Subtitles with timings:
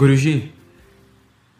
[0.00, 0.50] Guruji,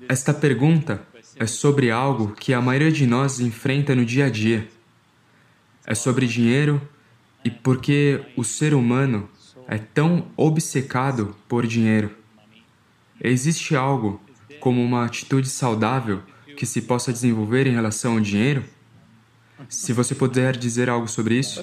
[0.08, 1.06] esta pergunta
[1.36, 4.66] é sobre algo que a maioria de nós enfrenta no dia a dia.
[5.86, 6.80] É sobre dinheiro
[7.44, 9.28] e por que o ser humano
[9.68, 12.12] é tão obcecado por dinheiro.
[13.22, 14.18] Existe algo
[14.58, 16.22] como uma atitude saudável
[16.56, 18.64] que se possa desenvolver em relação ao dinheiro?
[19.68, 21.62] Se você puder dizer algo sobre isso.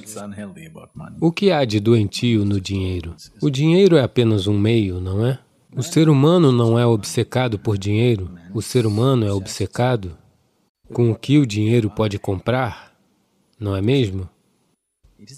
[1.20, 3.16] O que há de doentio no dinheiro?
[3.42, 5.40] O dinheiro é apenas um meio, não é?
[5.78, 10.18] O ser humano não é obcecado por dinheiro, o ser humano é obcecado
[10.92, 12.98] com o que o dinheiro pode comprar,
[13.60, 14.28] não é mesmo?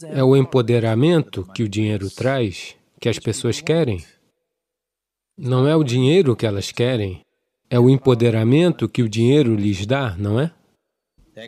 [0.03, 4.01] É o empoderamento que o dinheiro traz, que as pessoas querem.
[5.37, 7.19] Não é o dinheiro que elas querem,
[7.69, 10.53] é o empoderamento que o dinheiro lhes dá, não é?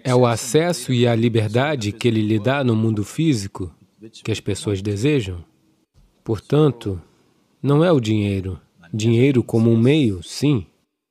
[0.04, 3.74] É o acesso e a liberdade que ele lhe dá no mundo físico
[4.22, 5.44] que as pessoas desejam.
[6.26, 7.02] Portanto,
[7.64, 8.60] não é o dinheiro.
[8.94, 10.66] Dinheiro como um meio, sim.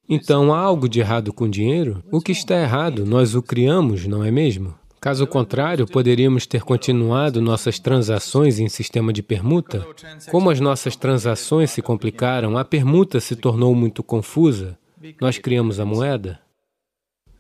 [0.09, 2.03] Então, há algo de errado com dinheiro?
[2.11, 3.07] O que está errado?
[3.07, 4.75] Nós o criamos, não é mesmo?
[5.01, 9.87] Caso contrário, poderíamos ter continuado nossas transações em sistema de permuta.
[10.31, 14.77] Como as nossas transações se complicaram, a permuta se tornou muito confusa.
[15.19, 16.39] Nós criamos a moeda.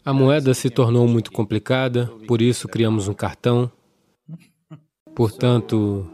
[0.02, 3.70] A moeda se tornou muito complicada, por isso criamos um cartão.
[5.14, 6.10] Portanto,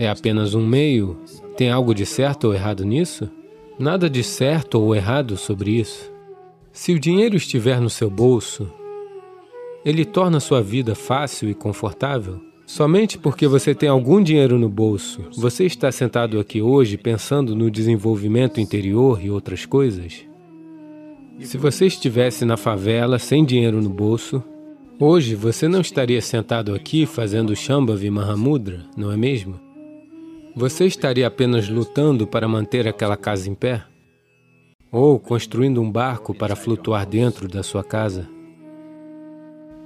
[0.00, 1.18] é apenas um meio.
[1.58, 3.28] Tem algo de certo ou errado nisso?
[3.78, 6.10] Nada de certo ou errado sobre isso.
[6.72, 8.72] Se o dinheiro estiver no seu bolso,
[9.84, 12.40] ele torna sua vida fácil e confortável.
[12.64, 17.70] Somente porque você tem algum dinheiro no bolso, você está sentado aqui hoje pensando no
[17.70, 20.24] desenvolvimento interior e outras coisas?
[21.40, 24.42] Se você estivesse na favela sem dinheiro no bolso,
[24.98, 29.69] hoje você não estaria sentado aqui fazendo Shambhavi Mahamudra, não é mesmo?
[30.54, 33.84] Você estaria apenas lutando para manter aquela casa em pé?
[34.90, 38.28] Ou construindo um barco para flutuar dentro da sua casa?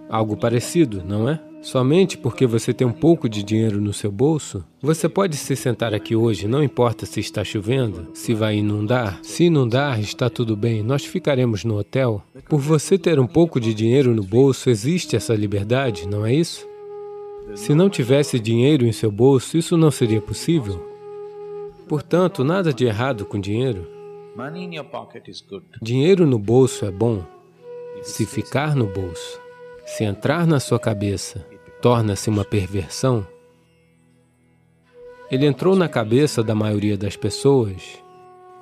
[0.08, 1.38] Algo parecido, não é?
[1.60, 5.94] Somente porque você tem um pouco de dinheiro no seu bolso, você pode se sentar
[5.94, 9.18] aqui hoje, não importa se está chovendo, se vai inundar.
[9.22, 12.22] Se inundar, está tudo bem, nós ficaremos no hotel.
[12.48, 16.66] Por você ter um pouco de dinheiro no bolso, existe essa liberdade, não é isso?
[17.54, 20.84] Se não tivesse dinheiro em seu bolso, isso não seria possível.
[21.88, 23.86] Portanto, nada de errado com dinheiro.
[25.80, 27.24] Dinheiro no bolso é bom
[28.02, 29.40] se ficar no bolso.
[29.84, 31.46] Se entrar na sua cabeça
[31.80, 33.26] torna-se uma perversão?
[35.30, 37.98] Ele entrou na cabeça da maioria das pessoas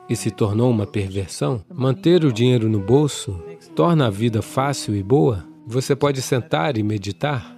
[0.09, 1.65] e se tornou uma perversão?
[1.73, 3.43] Manter o dinheiro no bolso
[3.75, 5.45] torna a vida fácil e boa?
[5.67, 7.52] Você pode sentar e meditar?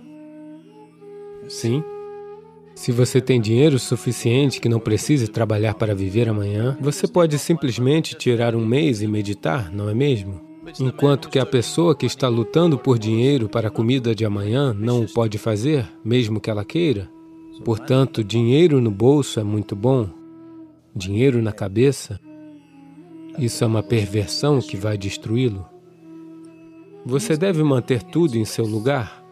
[1.49, 1.83] Sim.
[2.75, 8.15] Se você tem dinheiro suficiente que não precise trabalhar para viver amanhã, você pode simplesmente
[8.15, 10.41] tirar um mês e meditar, não é mesmo?
[10.81, 15.03] Enquanto que a pessoa que está lutando por dinheiro para a comida de amanhã não
[15.03, 17.09] o pode fazer, mesmo que ela queira.
[17.65, 20.09] Portanto, dinheiro no bolso é muito bom.
[20.97, 22.19] Dinheiro na cabeça,
[23.39, 25.67] isso é uma perversão que vai destruí-lo.
[27.05, 29.24] Você deve manter tudo em seu lugar.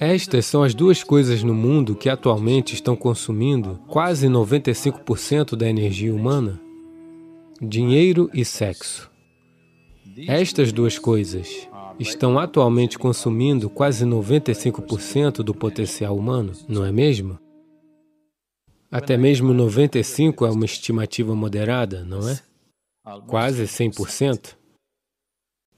[0.00, 6.14] Estas são as duas coisas no mundo que atualmente estão consumindo quase 95% da energia
[6.14, 6.58] humana:
[7.60, 9.10] dinheiro e sexo.
[10.26, 11.68] Estas duas coisas
[11.98, 17.38] estão atualmente consumindo quase 95% do potencial humano, não é mesmo?
[18.90, 22.40] Até mesmo 95% é uma estimativa moderada, não é?
[23.26, 24.59] Quase 100%.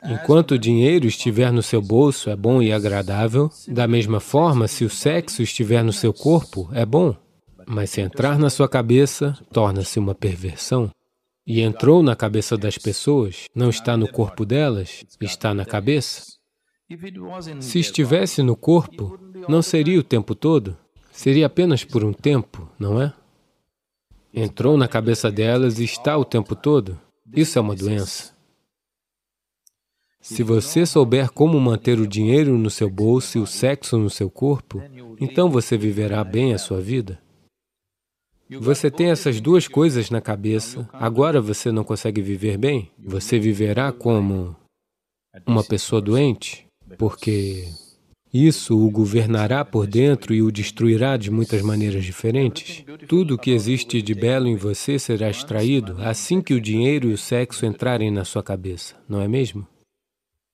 [0.04, 3.50] Enquanto o dinheiro estiver no seu bolso, é bom e agradável.
[3.68, 7.14] Da mesma forma, se o sexo estiver no seu corpo, é bom.
[7.66, 10.90] Mas se entrar na sua cabeça, torna-se uma perversão
[11.46, 16.24] e entrou na cabeça das pessoas, não está no corpo delas, está na cabeça.
[17.60, 20.76] Se estivesse no corpo, não seria o tempo todo,
[21.10, 23.12] seria apenas por um tempo, não é?
[24.34, 26.98] Entrou na cabeça delas e está o tempo todo.
[27.34, 28.32] Isso é uma doença.
[30.22, 34.30] Se você souber como manter o dinheiro no seu bolso e o sexo no seu
[34.30, 34.80] corpo,
[35.20, 37.20] então você viverá bem a sua vida.
[38.60, 42.90] Você tem essas duas coisas na cabeça, agora você não consegue viver bem?
[43.04, 44.54] Você viverá como
[45.44, 46.66] uma pessoa doente?
[46.98, 47.66] Porque
[48.32, 52.84] isso o governará por dentro e o destruirá de muitas maneiras diferentes.
[53.08, 57.12] Tudo o que existe de belo em você será extraído assim que o dinheiro e
[57.12, 59.66] o sexo entrarem na sua cabeça, não é mesmo?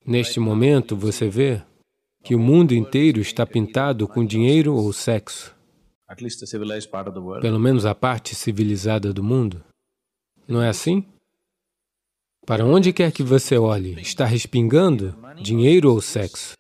[0.05, 1.62] Neste momento, você vê
[2.23, 5.55] que o mundo inteiro está pintado com dinheiro ou sexo.
[7.41, 9.62] Pelo menos a parte civilizada do mundo.
[10.47, 11.05] Não é assim?
[12.47, 16.55] Para onde quer que você olhe, está respingando dinheiro ou sexo?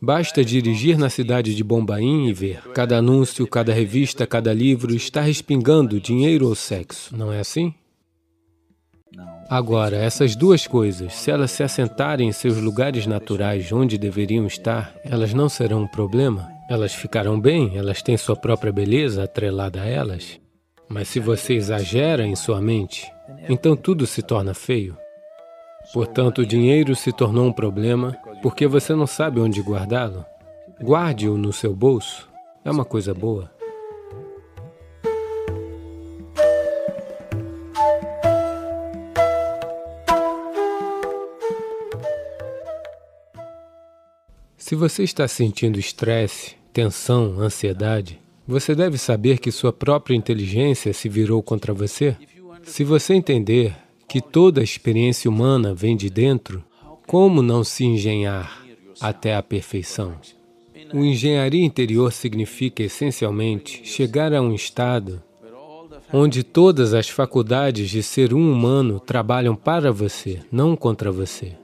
[0.00, 2.62] Basta dirigir na cidade de Bombaim e ver.
[2.72, 7.16] Cada anúncio, cada revista, cada livro está respingando dinheiro ou sexo.
[7.16, 7.74] Não é assim?
[9.48, 14.94] Agora, essas duas coisas, se elas se assentarem em seus lugares naturais onde deveriam estar,
[15.04, 16.48] elas não serão um problema?
[16.70, 20.40] Elas ficarão bem, elas têm sua própria beleza atrelada a elas.
[20.88, 23.12] Mas se você exagera em sua mente,
[23.48, 24.96] então tudo se torna feio.
[25.92, 30.24] Portanto, o dinheiro se tornou um problema porque você não sabe onde guardá-lo.
[30.82, 32.28] Guarde-o no seu bolso.
[32.64, 33.50] É uma coisa boa.
[44.72, 51.10] Se você está sentindo estresse, tensão, ansiedade, você deve saber que sua própria inteligência se
[51.10, 52.16] virou contra você.
[52.62, 53.76] Se você entender
[54.08, 56.64] que toda a experiência humana vem de dentro,
[57.06, 58.64] como não se engenhar
[58.98, 60.14] até a perfeição?
[60.94, 65.22] O engenharia interior significa, essencialmente, chegar a um estado
[66.10, 71.60] onde todas as faculdades de ser um humano trabalham para você, não contra você.